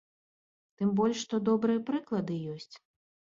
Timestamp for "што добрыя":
1.25-1.83